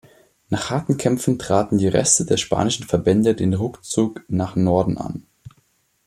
[0.49, 5.27] Nach harten Kämpfen traten die Reste der spanischen Verbände den Rückzug nach Norden an.